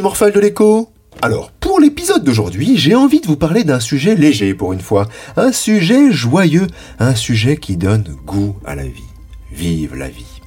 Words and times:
morphales 0.00 0.32
de 0.32 0.40
l'écho 0.40 0.90
alors, 1.22 1.52
pour 1.52 1.80
l'épisode 1.80 2.24
d'aujourd'hui, 2.24 2.76
j'ai 2.76 2.94
envie 2.94 3.20
de 3.20 3.26
vous 3.26 3.36
parler 3.36 3.64
d'un 3.64 3.80
sujet 3.80 4.14
léger 4.14 4.52
pour 4.52 4.72
une 4.72 4.80
fois, 4.80 5.06
un 5.36 5.52
sujet 5.52 6.12
joyeux, 6.12 6.66
un 6.98 7.14
sujet 7.14 7.56
qui 7.56 7.76
donne 7.76 8.04
goût 8.26 8.56
à 8.66 8.74
la 8.74 8.82
vie. 8.82 9.04
Vive 9.52 9.94
la 9.94 10.08
vie. 10.08 10.40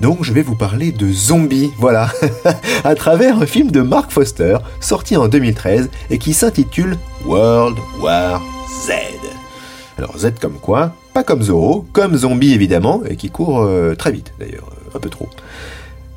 Donc 0.00 0.22
je 0.22 0.32
vais 0.32 0.42
vous 0.42 0.56
parler 0.56 0.92
de 0.92 1.10
zombies, 1.10 1.70
voilà, 1.78 2.10
à 2.84 2.94
travers 2.94 3.42
un 3.42 3.46
film 3.46 3.70
de 3.70 3.80
Mark 3.80 4.10
Foster, 4.10 4.58
sorti 4.80 5.16
en 5.16 5.28
2013 5.28 5.90
et 6.10 6.18
qui 6.18 6.32
s'intitule 6.32 6.96
World 7.26 7.76
War 8.00 8.42
Z. 8.86 8.92
Alors 9.98 10.18
Z 10.18 10.34
comme 10.40 10.58
quoi? 10.60 10.92
Pas 11.14 11.24
comme 11.24 11.42
Zoro, 11.42 11.86
comme 11.92 12.16
zombie 12.16 12.52
évidemment, 12.52 13.02
et 13.08 13.16
qui 13.16 13.30
court 13.30 13.62
euh, 13.62 13.94
très 13.94 14.12
vite 14.12 14.32
d'ailleurs, 14.38 14.70
un 14.94 14.98
peu 14.98 15.08
trop. 15.08 15.28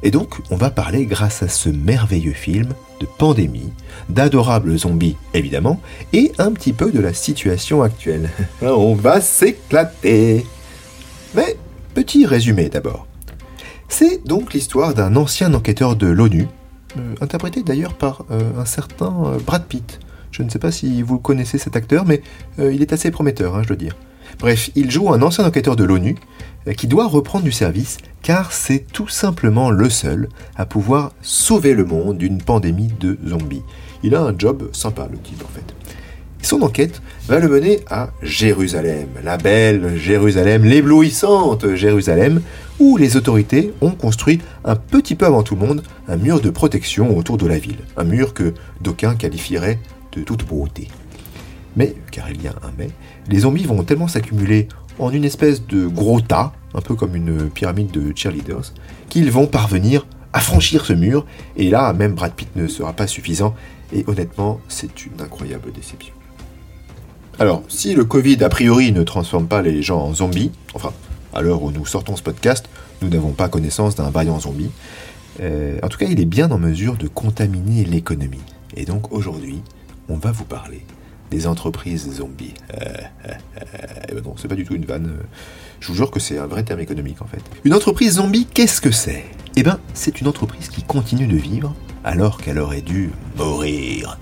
Et 0.02 0.12
donc, 0.12 0.40
on 0.50 0.56
va 0.56 0.70
parler, 0.70 1.06
grâce 1.06 1.44
à 1.44 1.50
ce 1.50 1.70
merveilleux 1.70 2.34
film, 2.34 2.70
de 3.00 3.06
pandémie, 3.06 3.74
d'adorables 4.10 4.78
zombies 4.78 5.18
évidemment, 5.34 5.82
et 6.14 6.32
un 6.38 6.52
petit 6.52 6.74
peu 6.74 6.92
de 6.92 7.00
la 7.00 7.14
situation 7.14 7.82
actuelle. 7.82 8.30
on 8.62 8.96
va 8.96 9.22
s'éclater 9.22 10.46
Mais, 11.36 11.58
petit 11.94 12.26
résumé 12.26 12.70
d'abord. 12.70 13.08
C'est 13.90 14.26
donc 14.26 14.54
l'histoire 14.54 14.94
d'un 14.94 15.16
ancien 15.16 15.54
enquêteur 15.54 15.96
de 15.96 16.08
l'ONU, 16.08 16.48
euh, 16.98 17.16
interprété 17.22 17.64
d'ailleurs 17.64 17.94
par 17.94 18.26
euh, 18.32 18.42
un 18.58 18.66
certain 18.66 19.14
euh, 19.26 19.38
Brad 19.46 19.66
Pitt. 19.66 20.00
Je 20.32 20.44
ne 20.44 20.50
sais 20.50 20.60
pas 20.60 20.72
si 20.72 21.02
vous 21.02 21.20
connaissez 21.20 21.58
cet 21.58 21.76
acteur, 21.76 22.06
mais 22.06 22.22
il 22.60 22.84
est 22.84 22.94
assez 22.94 23.10
prometteur, 23.10 23.56
hein, 23.56 23.64
je 23.64 23.68
dois 23.68 23.76
dire. 23.76 23.96
Bref, 24.38 24.70
il 24.76 24.92
joue 24.92 25.12
un 25.12 25.22
ancien 25.22 25.46
enquêteur 25.46 25.76
de 25.76 25.84
l'ONU 25.84 26.16
qui 26.78 26.88
doit 26.88 27.08
reprendre 27.08 27.46
du 27.46 27.52
service 27.52 27.98
car 28.22 28.52
c'est 28.52 28.86
tout 28.92 29.08
simplement 29.08 29.72
le 29.72 29.90
seul 29.90 30.30
à 30.56 30.66
pouvoir 30.66 31.14
sauver 31.22 31.74
le 31.74 31.86
monde 31.86 32.18
d'une 32.18 32.42
pandémie 32.42 32.92
de 33.00 33.18
zombies. 33.26 33.64
Il 34.04 34.16
a 34.16 34.22
un 34.22 34.38
job 34.38 34.70
sympa, 34.74 35.08
le 35.12 35.18
type 35.18 35.44
en 35.44 35.48
fait. 35.48 35.74
Son 36.42 36.62
enquête 36.62 37.02
va 37.28 37.40
le 37.40 37.50
mener 37.50 37.82
à 37.90 38.12
Jérusalem, 38.22 39.10
la 39.24 39.38
belle 39.38 39.98
Jérusalem, 39.98 40.64
l'éblouissante 40.64 41.76
Jérusalem, 41.76 42.42
où 42.80 42.96
les 42.96 43.18
autorités 43.18 43.74
ont 43.82 43.92
construit 43.92 44.40
un 44.64 44.76
petit 44.76 45.16
peu 45.16 45.26
avant 45.26 45.44
tout 45.44 45.56
le 45.56 45.66
monde 45.66 45.84
un 46.08 46.16
mur 46.16 46.40
de 46.40 46.50
protection 46.50 47.16
autour 47.18 47.38
de 47.38 47.46
la 47.46 47.60
ville, 47.60 47.80
un 47.98 48.06
mur 48.06 48.34
que 48.34 48.54
d'aucuns 48.80 49.16
qualifieraient 49.16 49.80
de 50.16 50.22
toute 50.22 50.46
beauté. 50.46 50.88
Mais, 51.80 51.96
car 52.12 52.30
il 52.30 52.42
y 52.42 52.48
a 52.50 52.52
un 52.52 52.74
mais, 52.78 52.90
les 53.30 53.40
zombies 53.40 53.64
vont 53.64 53.82
tellement 53.84 54.10
s'accumuler 54.10 54.68
en 55.00 55.12
une 55.12 55.24
espèce 55.24 55.66
de 55.66 55.88
gros 55.88 56.20
tas, 56.20 56.52
un 56.74 56.82
peu 56.82 56.94
comme 56.94 57.16
une 57.16 57.50
pyramide 57.50 57.90
de 57.92 58.12
cheerleaders, 58.14 58.74
qu'ils 59.08 59.32
vont 59.32 59.48
parvenir 59.48 60.06
à 60.34 60.42
franchir 60.42 60.86
ce 60.86 60.92
mur, 60.92 61.26
et 61.56 61.70
là, 61.70 61.94
même 61.94 62.16
Brad 62.16 62.34
Pitt 62.34 62.54
ne 62.58 62.68
sera 62.68 62.92
pas 62.92 63.08
suffisant, 63.08 63.56
et 63.94 64.04
honnêtement, 64.08 64.60
c'est 64.68 65.06
une 65.06 65.22
incroyable 65.22 65.72
déception. 65.72 66.14
Alors, 67.40 67.64
si 67.70 67.96
le 67.96 68.04
Covid 68.04 68.44
a 68.44 68.50
priori 68.50 68.92
ne 68.92 69.04
transforme 69.04 69.48
pas 69.48 69.62
les 69.62 69.82
gens 69.82 70.02
en 70.02 70.14
zombies, 70.14 70.52
enfin, 70.74 70.92
à 71.34 71.42
l'heure 71.42 71.64
où 71.64 71.72
nous 71.72 71.86
sortons 71.86 72.18
ce 72.18 72.24
podcast, 72.24 72.68
nous 73.02 73.08
n'avons 73.08 73.32
pas 73.32 73.48
connaissance 73.48 73.96
d'un 73.96 74.10
variant 74.10 74.38
zombie, 74.42 74.70
euh, 75.40 75.80
en 75.82 75.88
tout 75.88 75.98
cas, 75.98 76.08
il 76.10 76.20
est 76.20 76.26
bien 76.26 76.52
en 76.52 76.58
mesure 76.58 76.98
de 76.98 77.08
contaminer 77.08 77.86
l'économie. 77.86 78.44
Et 78.76 78.84
donc 78.84 79.14
aujourd'hui, 79.14 79.62
on 80.10 80.18
va 80.18 80.34
vous 80.34 80.44
parler 80.44 80.84
des 81.32 81.48
entreprises 81.48 82.10
zombies. 82.12 82.54
Euh, 82.74 82.86
euh, 83.28 83.32
euh, 84.14 84.22
non, 84.22 84.36
c'est 84.38 84.48
pas 84.48 84.56
du 84.56 84.66
tout 84.66 84.76
une 84.76 84.86
vanne. 84.86 85.12
Je 85.80 85.88
vous 85.88 85.96
jure 85.96 86.12
que 86.12 86.20
c'est 86.20 86.38
un 86.38 86.48
vrai 86.48 86.64
terme 86.64 86.80
économique 86.80 87.22
en 87.22 87.28
fait. 87.28 87.42
Une 87.64 87.74
entreprise 87.74 88.14
zombie, 88.16 88.46
qu'est-ce 88.46 88.82
que 88.82 88.92
c'est? 88.92 89.26
Eh 89.56 89.64
ben, 89.64 89.80
c'est 89.94 90.22
une 90.22 90.28
entreprise 90.28 90.70
qui 90.70 90.84
continue 90.84 91.28
de 91.28 91.38
vivre 91.38 91.74
alors 92.04 92.38
qu'elle 92.38 92.60
aurait 92.60 92.82
dû 92.82 93.12
mourir. 93.38 94.18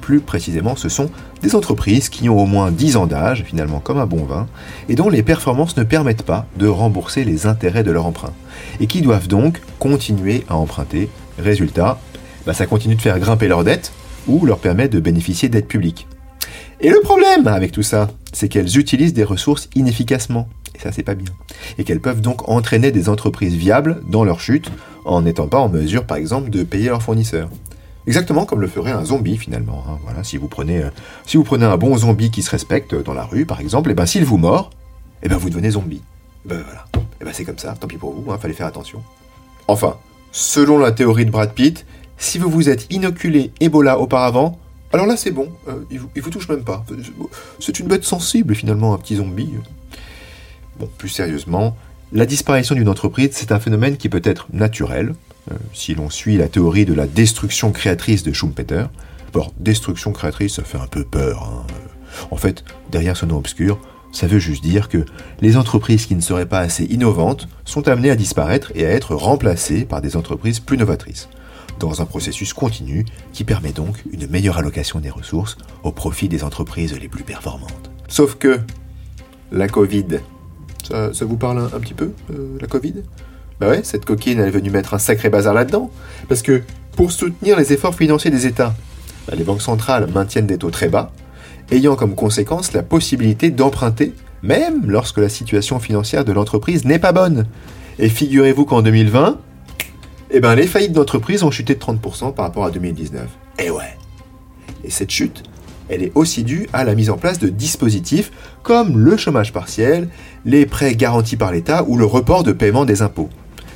Plus 0.00 0.20
précisément, 0.20 0.74
ce 0.74 0.88
sont 0.88 1.10
des 1.42 1.54
entreprises 1.54 2.08
qui 2.08 2.30
ont 2.30 2.42
au 2.42 2.46
moins 2.46 2.70
10 2.70 2.96
ans 2.96 3.06
d'âge, 3.06 3.44
finalement 3.44 3.80
comme 3.80 3.98
un 3.98 4.06
bon 4.06 4.24
vin, 4.24 4.46
et 4.88 4.94
dont 4.94 5.10
les 5.10 5.22
performances 5.22 5.76
ne 5.76 5.82
permettent 5.82 6.22
pas 6.22 6.46
de 6.56 6.66
rembourser 6.66 7.24
les 7.24 7.46
intérêts 7.46 7.82
de 7.82 7.90
leur 7.90 8.06
emprunt, 8.06 8.32
et 8.80 8.86
qui 8.86 9.02
doivent 9.02 9.28
donc 9.28 9.60
continuer 9.78 10.44
à 10.48 10.56
emprunter. 10.56 11.10
Résultat, 11.38 12.00
bah, 12.46 12.54
ça 12.54 12.66
continue 12.66 12.94
de 12.94 13.02
faire 13.02 13.18
grimper 13.18 13.48
leurs 13.48 13.64
dettes, 13.64 13.92
ou 14.26 14.46
leur 14.46 14.58
permet 14.58 14.88
de 14.88 15.00
bénéficier 15.00 15.50
d'aides 15.50 15.66
publiques. 15.66 16.06
Et 16.80 16.90
le 16.90 17.00
problème 17.00 17.46
avec 17.48 17.72
tout 17.72 17.82
ça, 17.82 18.08
c'est 18.32 18.48
qu'elles 18.48 18.78
utilisent 18.78 19.14
des 19.14 19.24
ressources 19.24 19.68
inefficacement. 19.74 20.48
Et 20.76 20.78
ça, 20.78 20.92
c'est 20.92 21.02
pas 21.02 21.14
bien. 21.14 21.32
Et 21.76 21.84
qu'elles 21.84 22.00
peuvent 22.00 22.20
donc 22.20 22.48
entraîner 22.48 22.92
des 22.92 23.08
entreprises 23.08 23.54
viables 23.54 24.00
dans 24.08 24.22
leur 24.22 24.40
chute 24.40 24.70
en 25.04 25.22
n'étant 25.22 25.48
pas 25.48 25.58
en 25.58 25.68
mesure, 25.68 26.04
par 26.04 26.18
exemple, 26.18 26.50
de 26.50 26.62
payer 26.62 26.88
leurs 26.88 27.02
fournisseurs. 27.02 27.48
Exactement 28.06 28.46
comme 28.46 28.60
le 28.60 28.68
ferait 28.68 28.92
un 28.92 29.04
zombie 29.04 29.36
finalement. 29.36 29.84
Hein. 29.88 29.98
Voilà, 30.04 30.24
si 30.24 30.36
vous 30.36 30.48
prenez, 30.48 30.82
euh, 30.82 30.90
si 31.26 31.36
vous 31.36 31.44
prenez 31.44 31.66
un 31.66 31.76
bon 31.76 31.96
zombie 31.96 32.30
qui 32.30 32.42
se 32.42 32.50
respecte 32.50 32.94
dans 32.94 33.12
la 33.12 33.24
rue, 33.24 33.44
par 33.44 33.60
exemple, 33.60 33.90
et 33.90 33.92
eh 33.92 33.94
ben 33.94 34.06
s'il 34.06 34.24
vous 34.24 34.38
mord, 34.38 34.70
et 35.22 35.26
eh 35.26 35.28
ben 35.28 35.36
vous 35.36 35.50
devenez 35.50 35.70
zombie. 35.70 36.02
Et 36.46 36.48
ben 36.48 36.62
voilà. 36.64 36.86
Et 36.94 37.04
eh 37.20 37.24
ben 37.24 37.32
c'est 37.34 37.44
comme 37.44 37.58
ça. 37.58 37.74
Tant 37.78 37.86
pis 37.86 37.98
pour 37.98 38.12
vous. 38.12 38.30
Hein, 38.30 38.38
fallait 38.38 38.54
faire 38.54 38.66
attention. 38.66 39.02
Enfin, 39.66 39.96
selon 40.32 40.78
la 40.78 40.92
théorie 40.92 41.26
de 41.26 41.30
Brad 41.30 41.52
Pitt, 41.52 41.84
si 42.16 42.38
vous 42.38 42.48
vous 42.48 42.70
êtes 42.70 42.86
inoculé 42.90 43.52
Ebola 43.60 43.98
auparavant, 43.98 44.58
alors 44.92 45.06
là, 45.06 45.16
c'est 45.16 45.30
bon, 45.30 45.52
euh, 45.68 45.84
il, 45.90 46.00
vous, 46.00 46.08
vous 46.16 46.30
touche 46.30 46.48
même 46.48 46.64
pas. 46.64 46.84
C'est 47.60 47.78
une 47.78 47.88
bête 47.88 48.04
sensible, 48.04 48.54
finalement, 48.54 48.94
un 48.94 48.98
petit 48.98 49.16
zombie. 49.16 49.50
Bon, 50.78 50.88
plus 50.96 51.10
sérieusement, 51.10 51.76
la 52.12 52.24
disparition 52.24 52.74
d'une 52.74 52.88
entreprise, 52.88 53.30
c'est 53.32 53.52
un 53.52 53.60
phénomène 53.60 53.98
qui 53.98 54.08
peut 54.08 54.22
être 54.24 54.46
naturel, 54.52 55.14
euh, 55.50 55.54
si 55.74 55.94
l'on 55.94 56.08
suit 56.08 56.38
la 56.38 56.48
théorie 56.48 56.86
de 56.86 56.94
la 56.94 57.06
destruction 57.06 57.70
créatrice 57.70 58.22
de 58.22 58.32
Schumpeter. 58.32 58.86
Bon, 59.34 59.52
destruction 59.58 60.12
créatrice, 60.12 60.54
ça 60.54 60.64
fait 60.64 60.78
un 60.78 60.86
peu 60.86 61.04
peur. 61.04 61.42
Hein. 61.42 61.66
En 62.30 62.36
fait, 62.36 62.64
derrière 62.90 63.16
ce 63.16 63.26
nom 63.26 63.36
obscur, 63.36 63.78
ça 64.10 64.26
veut 64.26 64.38
juste 64.38 64.62
dire 64.62 64.88
que 64.88 65.04
les 65.42 65.58
entreprises 65.58 66.06
qui 66.06 66.14
ne 66.14 66.22
seraient 66.22 66.48
pas 66.48 66.60
assez 66.60 66.84
innovantes 66.84 67.46
sont 67.66 67.88
amenées 67.88 68.10
à 68.10 68.16
disparaître 68.16 68.72
et 68.74 68.86
à 68.86 68.90
être 68.90 69.14
remplacées 69.14 69.84
par 69.84 70.00
des 70.00 70.16
entreprises 70.16 70.60
plus 70.60 70.78
novatrices 70.78 71.28
dans 71.78 72.02
un 72.02 72.06
processus 72.06 72.52
continu 72.52 73.04
qui 73.32 73.44
permet 73.44 73.72
donc 73.72 74.02
une 74.12 74.26
meilleure 74.28 74.58
allocation 74.58 75.00
des 75.00 75.10
ressources 75.10 75.56
au 75.82 75.92
profit 75.92 76.28
des 76.28 76.44
entreprises 76.44 76.98
les 76.98 77.08
plus 77.08 77.24
performantes. 77.24 77.90
Sauf 78.08 78.36
que 78.36 78.60
la 79.52 79.68
Covid, 79.68 80.20
ça, 80.86 81.10
vous 81.22 81.36
parle 81.36 81.58
un, 81.58 81.80
petit 81.80 81.94
peu, 81.94 82.12
euh, 82.32 82.58
la 82.60 82.66
Covid? 82.66 82.94
Bah 83.60 83.68
ouais, 83.68 83.80
cette 83.82 84.04
coquine, 84.04 84.38
elle 84.38 84.48
est 84.48 84.52
venue 84.52 84.70
mettre 84.70 84.94
un 84.94 84.98
sacré 84.98 85.30
bazar 85.30 85.52
là-dedans. 85.52 85.90
Parce 86.28 86.42
que 86.42 86.62
pour 86.92 87.12
soutenir 87.12 87.58
les 87.58 87.72
efforts 87.72 87.94
financiers 87.94 88.30
des 88.30 88.46
États, 88.46 88.74
bah, 89.26 89.34
les 89.36 89.44
banques 89.44 89.62
centrales 89.62 90.08
maintiennent 90.12 90.46
des 90.46 90.58
taux 90.58 90.70
très 90.70 90.88
bas, 90.88 91.12
ayant 91.70 91.96
comme 91.96 92.14
conséquence 92.14 92.72
la 92.72 92.82
possibilité 92.82 93.50
d'emprunter, 93.50 94.14
même 94.42 94.88
lorsque 94.88 95.18
la 95.18 95.28
situation 95.28 95.80
financière 95.80 96.24
de 96.24 96.32
l'entreprise 96.32 96.84
n'est 96.84 96.98
pas 96.98 97.12
bonne. 97.12 97.46
Et 97.98 98.08
figurez-vous 98.08 98.64
qu'en 98.64 98.82
2020, 98.82 99.38
eh 100.30 100.40
ben, 100.40 100.54
les 100.54 100.66
faillites 100.66 100.92
d'entreprise 100.92 101.42
ont 101.42 101.50
chuté 101.50 101.74
de 101.74 101.80
30% 101.80 102.34
par 102.34 102.44
rapport 102.44 102.64
à 102.64 102.70
2019. 102.70 103.24
Et 103.58 103.64
eh 103.66 103.70
ouais. 103.70 103.96
Et 104.84 104.90
cette 104.90 105.10
chute, 105.10 105.42
elle 105.88 106.02
est 106.02 106.12
aussi 106.14 106.44
due 106.44 106.68
à 106.72 106.84
la 106.84 106.94
mise 106.94 107.10
en 107.10 107.16
place 107.16 107.38
de 107.38 107.48
dispositifs 107.48 108.30
comme 108.62 108.98
le 108.98 109.16
chômage 109.16 109.52
partiel, 109.52 110.08
les 110.44 110.66
prêts 110.66 110.94
garantis 110.94 111.36
par 111.36 111.50
l'État 111.50 111.84
ou 111.88 111.96
le 111.96 112.04
report 112.04 112.42
de 112.42 112.52
paiement 112.52 112.84
des 112.84 113.02
impôts. 113.02 113.30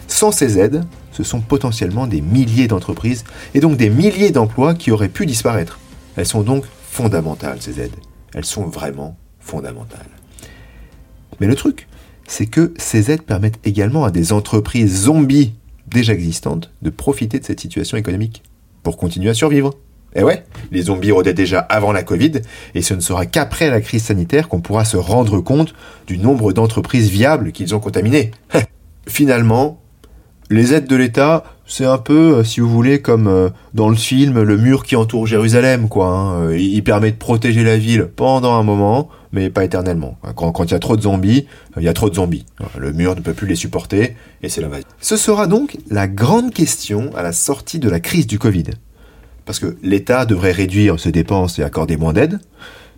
Sans 0.08 0.30
ces 0.30 0.58
aides, 0.58 0.84
ce 1.10 1.22
sont 1.22 1.40
potentiellement 1.40 2.06
des 2.06 2.20
milliers 2.20 2.69
d'entreprises 2.69 3.24
et 3.54 3.60
donc 3.60 3.76
des 3.76 3.88
milliers 3.88 4.30
d'emplois 4.30 4.74
qui 4.74 4.90
auraient 4.90 5.08
pu 5.08 5.24
disparaître. 5.24 5.78
Elles 6.16 6.26
sont 6.26 6.42
donc 6.42 6.64
fondamentales, 6.90 7.62
ces 7.62 7.80
aides. 7.80 7.96
Elles 8.34 8.44
sont 8.44 8.66
vraiment 8.66 9.16
fondamentales. 9.40 10.08
Mais 11.40 11.46
le 11.46 11.54
truc, 11.54 11.88
c'est 12.26 12.46
que 12.46 12.72
ces 12.76 13.10
aides 13.10 13.22
permettent 13.22 13.58
également 13.64 14.05
à 14.05 14.10
des 14.10 14.32
entreprises 14.32 15.05
zombies 15.05 15.55
déjà 15.87 16.12
existantes 16.12 16.70
de 16.82 16.90
profiter 16.90 17.38
de 17.38 17.44
cette 17.44 17.61
situation 17.61 17.96
économique 17.96 18.43
pour 18.82 18.96
continuer 18.96 19.31
à 19.31 19.34
survivre. 19.34 19.75
Eh 20.14 20.23
ouais, 20.23 20.44
les 20.70 20.82
zombies 20.82 21.11
rôdaient 21.11 21.32
déjà 21.32 21.61
avant 21.61 21.93
la 21.93 22.02
Covid, 22.02 22.43
et 22.75 22.82
ce 22.82 22.93
ne 22.93 23.00
sera 23.00 23.25
qu'après 23.25 23.70
la 23.70 23.81
crise 23.81 24.05
sanitaire 24.05 24.49
qu'on 24.49 24.61
pourra 24.61 24.84
se 24.84 24.99
rendre 24.99 25.40
compte 25.40 25.75
du 26.06 26.19
nombre 26.19 26.52
d'entreprises 26.52 27.08
viables 27.08 27.52
qu'ils 27.52 27.75
ont 27.75 27.81
contaminées. 27.81 28.31
Finalement, 29.08 29.81
les 30.50 30.75
aides 30.75 30.87
de 30.87 30.96
l'État, 30.96 31.44
c'est 31.67 31.85
un 31.85 31.99
peu, 31.99 32.37
euh, 32.37 32.44
si 32.44 32.61
vous 32.61 32.69
voulez, 32.69 33.00
comme 33.00 33.29
euh, 33.29 33.49
dans 33.73 33.88
le 33.88 33.97
film 33.97 34.43
Le 34.43 34.56
mur 34.56 34.85
qui 34.85 34.97
entoure 34.97 35.26
Jérusalem, 35.26 35.88
quoi. 35.88 36.09
Hein. 36.09 36.49
Euh, 36.49 36.59
il 36.59 36.82
permet 36.82 37.12
de 37.12 37.17
protéger 37.17 37.64
la 37.64 37.76
ville 37.76 38.09
pendant 38.14 38.55
un 38.55 38.62
moment, 38.62 39.09
mais 39.32 39.49
pas 39.49 39.64
éternellement. 39.64 40.19
Quand, 40.35 40.64
il 40.64 40.70
y 40.73 40.75
a 40.75 40.79
trop 40.79 40.97
de 40.97 41.03
zombies, 41.03 41.47
il 41.76 41.82
y 41.82 41.88
a 41.88 41.93
trop 41.93 42.11
de 42.11 42.14
zombies. 42.14 42.44
Le 42.76 42.93
mur 42.93 43.14
ne 43.14 43.20
peut 43.20 43.32
plus 43.32 43.47
les 43.47 43.55
supporter, 43.55 44.17
et 44.43 44.49
c'est 44.49 44.61
l'invasion. 44.61 44.88
Ce 45.00 45.17
sera 45.17 45.47
donc 45.47 45.79
la 45.88 46.09
grande 46.09 46.53
question 46.53 47.11
à 47.17 47.23
la 47.23 47.32
sortie 47.32 47.79
de 47.79 47.88
la 47.88 48.00
crise 48.00 48.26
du 48.26 48.38
Covid. 48.38 48.65
Parce 49.44 49.58
que 49.58 49.76
l'État 49.82 50.26
devrait 50.26 50.53
réduire 50.53 51.00
ses 51.00 51.12
dépenses 51.12 51.58
et 51.58 51.62
accorder 51.62 51.97
moins 51.97 52.12
d'aide, 52.12 52.41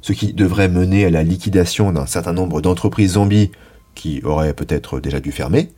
ce 0.00 0.12
qui 0.12 0.32
devrait 0.32 0.68
mener 0.68 1.06
à 1.06 1.10
la 1.10 1.22
liquidation 1.22 1.92
d'un 1.92 2.06
certain 2.06 2.32
nombre 2.32 2.60
d'entreprises 2.60 3.12
zombies 3.12 3.50
qui 3.94 4.20
auraient 4.24 4.52
peut-être 4.52 5.00
déjà 5.00 5.20
dû 5.20 5.32
fermer. 5.32 5.70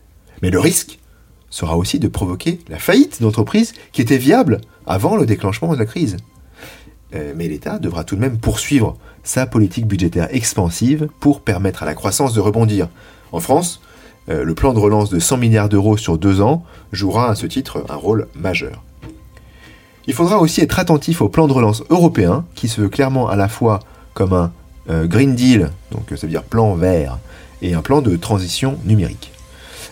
Mais 0.42 0.50
le 0.50 0.58
risque, 0.58 0.98
sera 1.50 1.76
aussi 1.76 1.98
de 1.98 2.08
provoquer 2.08 2.60
la 2.68 2.78
faillite 2.78 3.22
d'entreprises 3.22 3.72
qui 3.92 4.02
étaient 4.02 4.18
viables 4.18 4.60
avant 4.86 5.16
le 5.16 5.26
déclenchement 5.26 5.72
de 5.72 5.78
la 5.78 5.86
crise. 5.86 6.16
Euh, 7.14 7.32
mais 7.36 7.48
l'État 7.48 7.78
devra 7.78 8.04
tout 8.04 8.16
de 8.16 8.20
même 8.20 8.38
poursuivre 8.38 8.96
sa 9.22 9.46
politique 9.46 9.86
budgétaire 9.86 10.28
expansive 10.30 11.08
pour 11.20 11.40
permettre 11.40 11.82
à 11.82 11.86
la 11.86 11.94
croissance 11.94 12.34
de 12.34 12.40
rebondir. 12.40 12.88
En 13.32 13.40
France, 13.40 13.80
euh, 14.28 14.44
le 14.44 14.54
plan 14.54 14.72
de 14.72 14.78
relance 14.78 15.10
de 15.10 15.18
100 15.18 15.36
milliards 15.36 15.68
d'euros 15.68 15.96
sur 15.96 16.18
deux 16.18 16.40
ans 16.40 16.64
jouera 16.92 17.30
à 17.30 17.34
ce 17.34 17.46
titre 17.46 17.84
un 17.88 17.94
rôle 17.94 18.26
majeur. 18.34 18.82
Il 20.08 20.14
faudra 20.14 20.38
aussi 20.38 20.60
être 20.60 20.78
attentif 20.78 21.20
au 21.20 21.28
plan 21.28 21.48
de 21.48 21.52
relance 21.52 21.82
européen, 21.90 22.44
qui 22.54 22.68
se 22.68 22.80
veut 22.80 22.88
clairement 22.88 23.28
à 23.28 23.36
la 23.36 23.48
fois 23.48 23.80
comme 24.14 24.32
un 24.32 24.52
euh, 24.88 25.06
Green 25.06 25.34
Deal, 25.34 25.70
donc 25.90 26.04
ça 26.10 26.26
veut 26.26 26.28
dire 26.28 26.44
plan 26.44 26.74
vert, 26.74 27.18
et 27.62 27.74
un 27.74 27.82
plan 27.82 28.02
de 28.02 28.16
transition 28.16 28.78
numérique. 28.84 29.32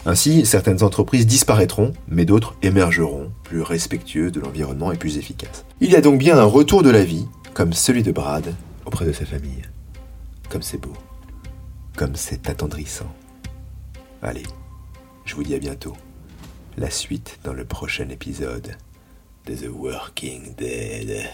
Ainsi, 0.07 0.45
certaines 0.45 0.83
entreprises 0.83 1.27
disparaîtront, 1.27 1.93
mais 2.09 2.27
d'autres 2.27 2.55
émergeront, 2.63 3.33
plus 3.43 3.63
respectueux 3.63 4.31
de 4.31 4.41
l'environnement 4.41 4.93
et 4.93 4.99
plus 4.99 5.17
efficaces. 5.17 5.65
Il 5.81 5.91
y 5.91 5.97
a 5.97 6.03
donc 6.03 6.19
bien 6.19 6.37
un 6.37 6.45
retour 6.45 6.83
de 6.83 6.91
la 6.91 7.05
vie, 7.05 7.27
comme 7.55 7.73
celui 7.73 8.03
de 8.03 8.13
Brad, 8.13 8.55
auprès 8.85 9.07
de 9.07 9.13
sa 9.13 9.25
famille. 9.25 9.63
Comme 10.51 10.63
c'est 10.63 10.79
beau, 10.79 10.93
comme 11.97 12.17
c'est 12.17 12.51
attendrissant. 12.51 13.11
Allez, 14.21 14.43
je 15.25 15.35
vous 15.35 15.43
dis 15.43 15.55
à 15.55 15.59
bientôt. 15.59 15.97
La 16.77 16.91
suite 16.91 17.39
dans 17.45 17.55
le 17.55 17.65
prochain 17.65 18.09
épisode 18.11 18.77
de 19.47 19.55
The 19.55 19.69
Working 19.73 20.55
Dead. 20.57 21.25